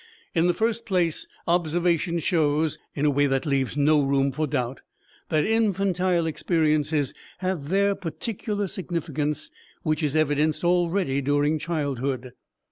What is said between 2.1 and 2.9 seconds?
shows,